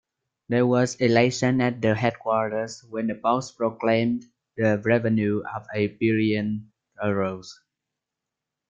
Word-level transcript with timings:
There 0.49 0.65
was 0.65 0.95
elation 0.95 1.61
at 1.61 1.79
the 1.79 1.93
headquarters 1.93 2.83
when 2.89 3.05
the 3.05 3.13
boss 3.13 3.51
proclaimed 3.51 4.25
the 4.57 4.79
revenue 4.83 5.43
of 5.53 5.67
a 5.75 5.89
billion 5.89 6.71
euros. 7.03 7.49